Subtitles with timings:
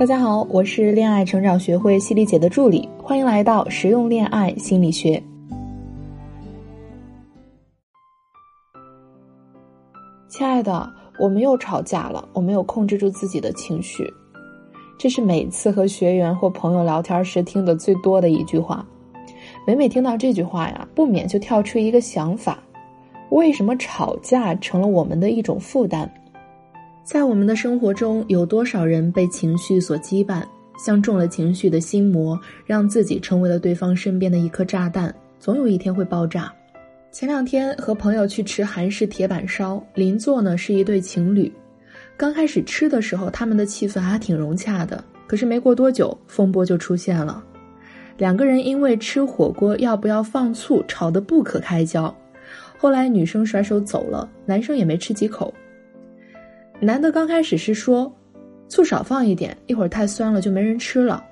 [0.00, 5.22] 大家好，我是恋爱成长学会犀利姐的助理，欢迎来到实用恋爱心理学。
[10.26, 14.10] 亲爱的，我们又吵架了，我没有控制住自己的情绪，
[14.98, 18.82] 这是每次和学员或朋友聊天时听的最多的一句话。
[19.66, 22.58] 每每听到这句话呀，不免就跳出一个想法：
[23.28, 26.10] 为什么吵架成了我们的一种负担？
[27.02, 30.44] 在我们的生活中，有多少人被情绪所羁绊，
[30.78, 36.52] 像中了情绪的心魔，让自己成为了对方身边的一颗炸弹，总有一天会爆炸。
[37.10, 41.52] 前两天和朋友去吃韩式铁板烧，邻座呢是一对情侣。
[42.16, 47.42] 刚开始吃的时候，他们的气氛还挺融洽的，可是没过多久，风波就出现了。
[48.16, 52.14] 两个人因为吃火锅要不要放醋吵得不可开交，
[52.78, 55.52] 后来女生甩手走了，男生也没吃几口。
[56.82, 58.10] 男的刚开始是说，
[58.66, 61.22] 醋少放一点，一会儿太酸了就没人吃了。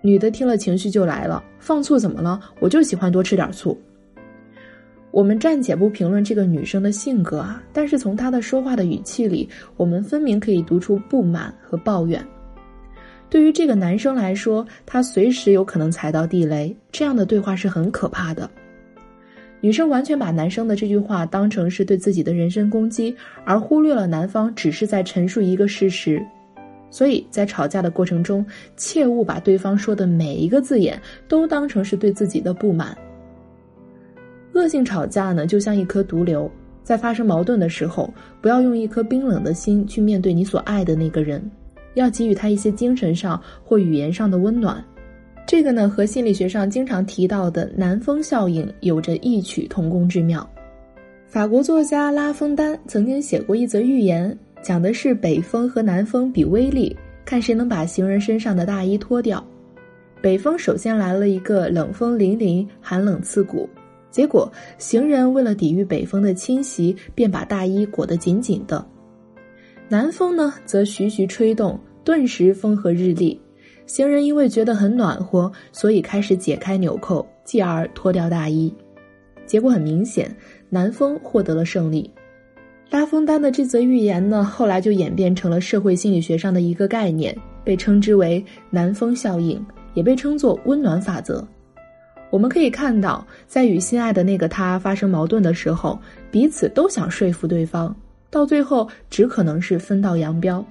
[0.00, 2.40] 女的听了情绪就来了，放醋怎么了？
[2.60, 3.76] 我就喜欢多吃点醋。
[5.10, 12.24] 我们暂且不评论这个女生的性格啊，但是从她的说话的语气里，我们分明可以读出不满和抱怨。
[13.28, 18.48] 对于这个男生来说，他随时有可能踩到地雷，这样的对话是很可怕的。
[19.62, 26.20] 女生完全把男生的这句话当成是对自己的人身攻击，而忽略了男方只是在陈述一个事实。
[26.90, 28.44] 所以在吵架的过程中，
[28.76, 32.94] 切勿把对方说的每一个字眼都当成是对自己的不满。
[34.52, 36.50] 恶性吵架呢，就像一颗毒瘤，
[36.82, 41.40] 在发生矛盾的时候，不要用一颗冰冷的心去面对你所爱的那个人，
[41.94, 44.84] 要给予他一些精神上或语言上的温暖。
[45.46, 50.48] 这个呢，和心理学上经常提到的南风效应有着异曲同工之妙。
[51.26, 59.44] 法国作家拉封丹曾经写过一则寓言，讲的是北风和南风比威力，看谁能把行人身上的大衣脱掉。
[60.20, 63.68] 北风首先来了一个冷风凛凛、寒冷刺骨，
[64.10, 68.86] 结果行人为了抵御北风的侵袭，便把大衣裹得紧紧的。
[69.88, 73.38] 南风呢，则徐徐吹动，顿时风和日丽。
[73.86, 78.72] 行人因为觉得很暖和，所以开始解开纽扣，继而脱掉大衣。
[79.44, 80.34] 结果很明显，
[80.70, 82.10] 南风获得了胜利。
[82.90, 91.46] 拉风丹的这则寓言呢，后来就演变成了社会心理学上的一个概念，被称之为“南风效应”，也被称作“温暖法则”。
[92.30, 95.98] 我们可以看到，在与心爱的那个他发生矛盾的时候，
[96.30, 97.94] 彼此都想说服对方，
[98.30, 100.64] 到最后只可能是分道扬镳。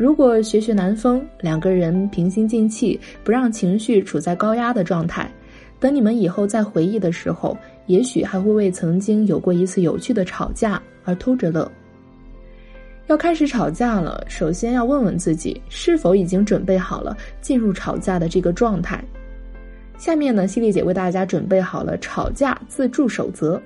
[0.00, 5.30] 如果学学南风，两个人平心静气，不让情绪处在高压的状态，
[5.78, 11.70] 等你们以后再回忆的时候，也许还会为曾经有过一次有趣的吵架而偷着乐。
[13.08, 19.04] 要开始吵架了，首先要问问自己是否已经准备好了进入吵架的这个状态。
[19.98, 23.60] 下面呢，犀利姐为大家准备好了吵架自助守则：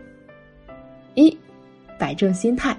[1.15, 1.39] 一，
[1.97, 2.77] 摆正心态。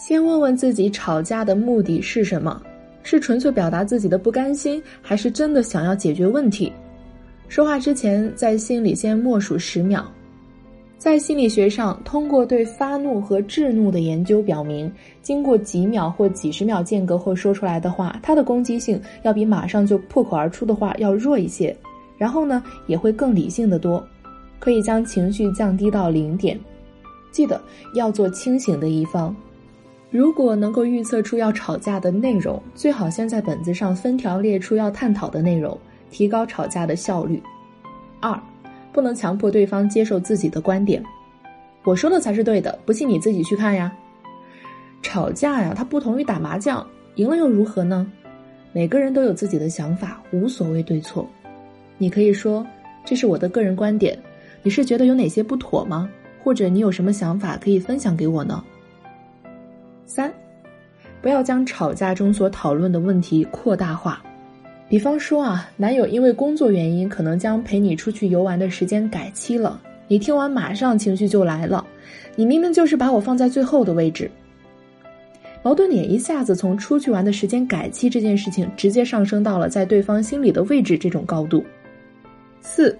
[0.00, 2.58] 先问问自己，吵架的目的是什么？
[3.02, 6.72] 是纯粹表达自己的不甘心，还是真的想要解决问题？
[7.48, 10.10] 说话之前，在心里先默数十秒。
[10.96, 14.90] 在心理学上，通过对发怒和制怒的研究表明，
[15.20, 21.76] 经过几秒或几十秒间隔后说出来的话，它的攻击性要比马上就破口而出的话要弱一些。
[22.16, 24.02] 然后呢，也会更理性的多，
[24.58, 26.58] 可以将情绪降低到零点。
[27.30, 27.60] 记得
[27.94, 29.36] 要做清醒的一方。
[30.10, 35.78] 如果能够预测出要吵架的内容，最好先在本子上分条列出要探讨的内容，
[36.10, 37.40] 提高吵架的效率。
[38.20, 38.36] 二，
[38.92, 41.00] 不能强迫对方接受自己的观点，
[41.84, 43.92] 我说的才是对的，不信你自己去看呀。
[45.00, 46.84] 吵架呀，它不同于打麻将，
[47.14, 48.04] 赢了又如何呢？
[48.72, 51.24] 每个人都有自己的想法，无所谓对错。
[51.98, 52.66] 你可以说
[53.04, 54.18] 这是我的个人观点，
[54.64, 56.10] 你是觉得有哪些不妥吗？
[56.42, 58.64] 或者你有什么想法可以分享给我呢？
[60.10, 60.28] 三，
[61.22, 64.20] 不要将吵架中所讨论的问题扩大化。
[64.88, 69.80] 比方说啊，男友因为工作原因，可能将陪你出去游玩的时间改期了。
[70.08, 71.86] 你听完马上情绪就来了，
[72.34, 74.28] 你明明就是把我放在最后的位置。
[75.62, 81.64] 矛盾点一下子从出去玩的时间改期这件事情，直接上升到了在对方心里的位置这种高度。
[82.60, 82.98] 四，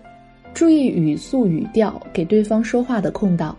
[0.54, 3.58] 注意语速语调，给对方说话的空档。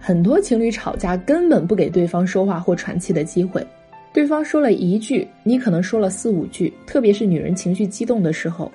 [0.00, 3.66] 很多情侣吵架根本不给对方说话或喘气的机会，
[4.12, 8.70] 对方说了一句，你可能说了四五句，特别是女人情绪激动的时候，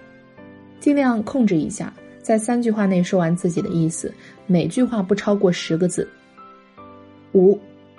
[0.79, 4.13] 尽量控制一下，在三句话内说完自己的意思，
[4.45, 6.07] 每句话不超过十个字。
[7.33, 7.57] 五，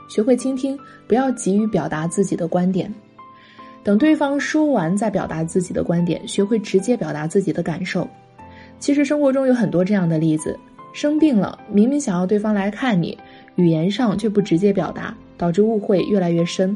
[0.09, 0.79] 学会倾听，
[1.09, 2.93] 不要急于表达自己的观点。
[3.83, 8.09] 等对方说完再表达自己的观点，学会直接表达自己的感受。
[8.79, 10.59] 其实生活中有很多这样的例子：
[10.95, 13.19] 生病了，明明想要对方来看你，
[13.57, 16.75] 语言上却不直接表达，导致误会越来越深。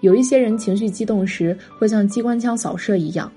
[0.00, 3.30] 有一些人情绪激动时会像机关枪扫射一样，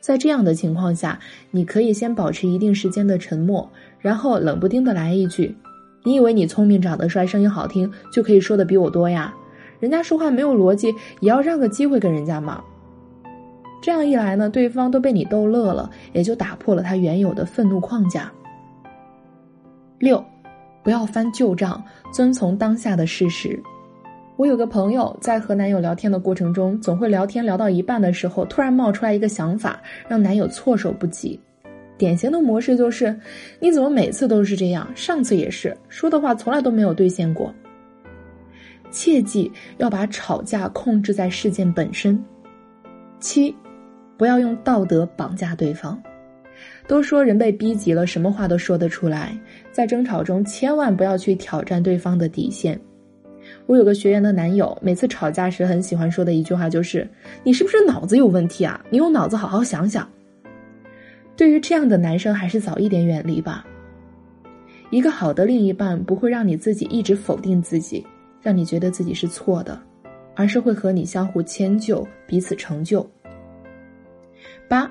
[0.00, 1.20] 在这样的情况下，
[1.50, 3.70] 你可以先保持一定时间的沉默，
[4.00, 5.54] 然后冷不丁的来一句
[6.02, 9.34] ：“你以为你聪明、长得帅、声音好听就可以说的比我多呀？
[9.80, 10.88] 人家说话没有逻辑，
[11.20, 12.64] 也要让个机会跟人家嘛。”
[13.82, 18.32] 这样一来呢，对方都被你逗乐了，也就打破了他原有的愤怒框架。
[20.02, 20.22] 六，
[20.82, 21.80] 不要翻旧账，
[22.12, 23.56] 遵从当下的事实。
[24.34, 31.40] 我有个朋友在和男友聊天的过程中，总会聊天聊到一半的时候，突然冒出来一个想法，让男友措手不及。
[31.96, 33.16] 典型的模式就是：
[33.60, 34.90] 你怎么每次都是这样？
[34.96, 37.54] 上次也是，说的话从来都没有兑现过。
[38.90, 42.20] 切记要把吵架控制在事件本身。
[43.20, 43.54] 七，
[44.16, 45.96] 不要用道德绑架对方。
[46.86, 49.38] 都说人被逼急了，什么话都说得出来，
[49.70, 52.78] 在争吵中千万不要去挑战对方的底线。
[53.66, 57.08] 我有个学员的男友，每次吵架时很喜欢说的一句话就是
[57.42, 58.84] ：“你是不是脑子有问题啊？
[58.90, 60.08] 你用脑子好好想想。”
[61.36, 63.66] 对于这样的男生，还是早一点远离吧。
[64.90, 68.04] 一个好的另一半不会让你自己一直否定自己，
[68.42, 69.80] 让你觉得自己是错的，
[70.34, 73.08] 而是会和你相互迁就，彼此成就。
[74.68, 74.90] 八，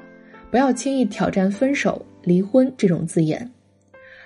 [0.51, 3.49] 不要轻易挑战分手、离婚这种字眼。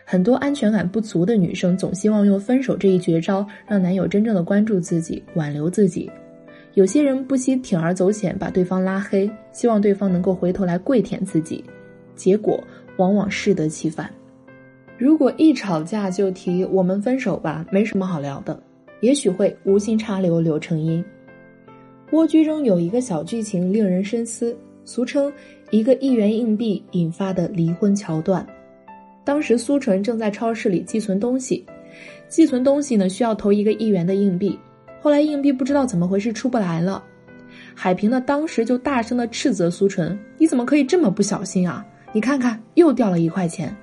[0.03, 6.11] 很多安全感不足的女生总希望用分手这一绝招让男友真正的关注自己、挽留自己。
[6.73, 11.63] 有些人不惜铤而走险把对方拉黑，希望对方能够回头来跪舔自己，
[12.15, 12.61] 结果
[12.97, 14.11] 往往适得其反。
[14.97, 18.59] 如果一吵架就提“我们分手吧”，没什么好聊的，
[19.01, 21.03] 也许会无心插柳柳成荫。
[22.11, 25.31] 蜗居中有一个小剧情令人深思，俗称
[25.71, 28.45] “一个一元硬币引发的离婚桥段”。
[29.25, 31.65] 当时苏纯正在超市里寄存东西，
[32.29, 34.57] 寄存东西呢需要投一个一元的硬币，
[35.01, 37.03] 后来硬币不知道怎么回事出不来了，
[37.73, 41.83] 海平呢当时就大声的斥责苏纯：“你怎么可以这么不小心啊？
[42.13, 43.75] 你看看又掉了一块钱。”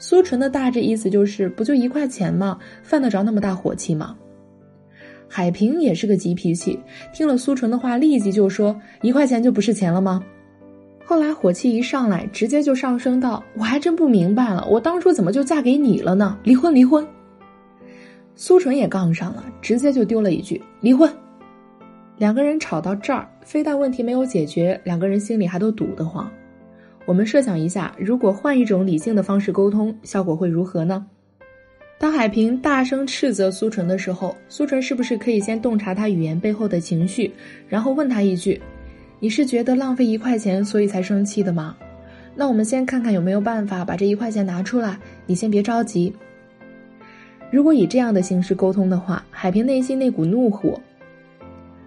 [0.00, 2.58] 苏纯的大致意思就是不就一块钱吗？
[2.82, 4.16] 犯得着那么大火气吗？
[5.28, 6.78] 海平也是个急脾气，
[7.12, 10.24] 听了苏纯的话，立即就说：“一块钱就不是钱了吗？”
[11.04, 16.38] 后来火气一上来，直接就上升到我还真不明白了，我当初怎么就嫁给你了呢？
[16.42, 17.06] 离婚，离婚。
[18.34, 21.10] 苏纯也杠上了，直接就丢了一句离婚。
[22.18, 26.30] 两个人吵到这儿，非但问题没有解决，两个人心里还都堵得慌。
[27.06, 31.06] 我们设想一下，如果换一种理性的方式沟通，效果会如何呢？
[31.98, 37.32] 当海平大声斥责苏纯的时候，苏纯是不是可以先洞察他语言背后的情绪，
[37.68, 38.60] 然后问他一句？
[39.18, 41.76] 你是觉得浪费一块钱，所以才生气的吗？
[42.36, 44.96] 那我们先看看有没有办法把这一块钱拿出来。
[45.26, 46.12] 你先别着急。
[47.50, 50.80] 如果以这样的形式沟通的话，海平内心那股怒火；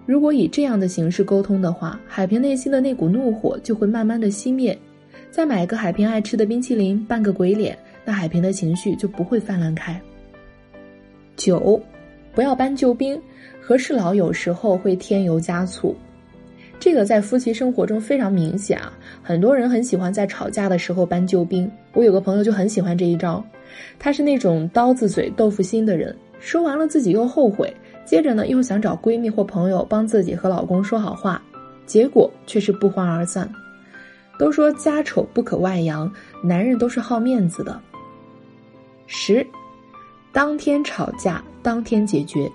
[0.06, 4.78] 如果以这样的形式沟通的话，海平内心的那股怒火就会慢慢的熄灭。
[5.30, 10.00] 再买个海平爱吃的冰淇淋，扮个鬼脸，那海平的情绪就不会泛滥开。
[11.36, 11.81] 九，
[12.33, 13.19] 不要搬救兵，
[13.62, 15.95] 和事佬有时候会添油加醋。
[16.80, 18.91] 这个在夫妻生活中非常明显啊，
[19.22, 21.72] 很多人很喜欢在吵架的时候搬救兵。
[21.93, 23.43] 我有个朋友就很喜欢这一招，
[24.00, 27.72] 他是那种刀子嘴豆腐心的人，说完了自己又后悔，
[28.03, 31.39] 接着呢又想找闺蜜或朋友帮自己和老公说好话，
[31.86, 33.48] 结果却是不欢而散。
[34.39, 36.12] 都说家丑不可外扬，
[36.43, 37.79] 男人都是好面子的。
[39.13, 39.46] 十，
[40.32, 42.50] 当天吵架当天解决，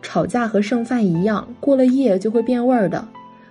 [0.00, 3.06] 吵架和剩饭一样，过了夜就会变味儿的。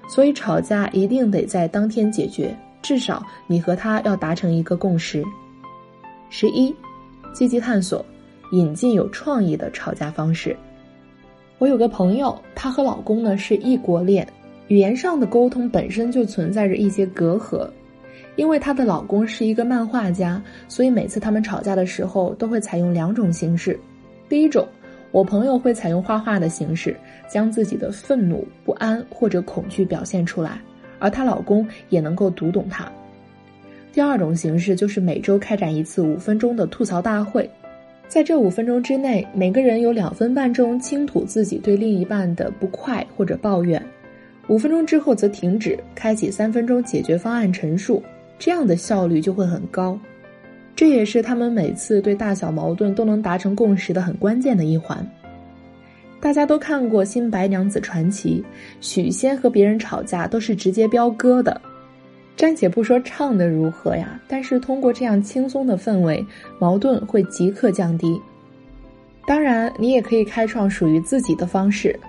[0.10, 5.24] 所以吵架一定得在当天解决，至少你和他要达成一个共识。
[6.32, 6.76] 十一，
[7.32, 8.04] 积极探索，
[8.54, 10.58] 引进有创意的吵架方式。
[11.60, 14.28] 我有个朋友，她和老公呢是异国恋，
[14.68, 17.70] 语言上的沟通本身就存在着一些隔阂。
[18.42, 23.80] 因为她的老公是一个漫画家，所以每次他们吵架的时候都会采用两种形式。
[24.28, 24.68] 第一种。
[25.12, 26.96] 我朋友会采用画画的形式，
[27.30, 30.62] 将自己的愤怒、不安或者恐惧表现出来，
[31.00, 32.90] 而她老公也能够读懂她。
[33.92, 37.50] 第二种形式就是每周开展一次五分钟的吐槽大会，
[38.08, 43.86] 在这五分钟之内，每个人有两分半钟倾吐自己对另一半的不快或者抱怨，
[44.48, 48.02] 五分钟之后则停止，开启三分钟解决方案陈述，
[48.42, 49.96] 这样的效率就会很高。
[50.76, 55.08] 这也是他们每次对大小矛盾都能达成共识的很关键的一环。
[56.20, 58.44] 大家都看过《新白娘子传奇》，
[58.82, 61.62] 许仙和别人吵架都是直接飙歌的。
[62.36, 66.26] 暂且不说唱的如何呀，但是通过这样轻松的氛围，
[66.58, 68.20] 矛盾会即刻降低。
[69.28, 72.00] 当然，你也可以开创属于自己的方式，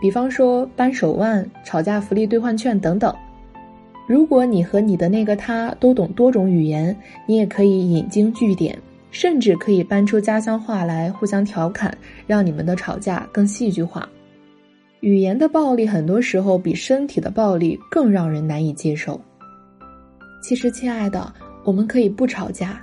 [0.00, 3.14] 比方说扳手腕、吵架福利兑换券等等。
[4.12, 6.94] 如果你和你的那个他都懂多种语言，
[7.26, 8.78] 你也可以引经据典，
[9.10, 14.06] 甚至可以搬出家乡话来互相调侃，让你们的吵架更戏剧化。
[15.00, 19.18] 语言的暴力很多时候比身体的暴力更让人难以接受。
[20.42, 21.32] 其实，亲爱的，
[21.64, 22.78] 我们可以不吵架。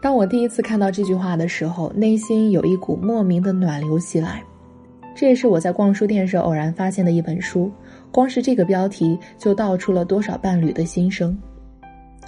[0.00, 4.40] 当我第一次看到这句话的时候，内心有一股莫名的暖流袭来。
[5.16, 7.72] 这也是我在逛书店时偶然发现的一本书，
[8.14, 11.36] 光是这个标题就道出了多少伴侣的心声。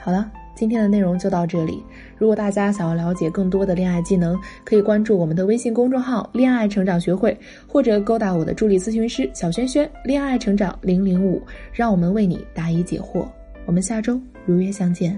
[0.01, 1.81] 好了，今天的内容就到这里。
[2.19, 7.39] 如果大家想要了解更多的恋爱技能，可以关注我们的微信公众号“恋爱成长学会”，
[7.69, 11.41] 或者勾搭我的助理咨询师小轩轩“恋爱成长零零五”，
[11.73, 13.25] 让我们为你答疑解惑。
[13.65, 15.17] 我们下周如约相见。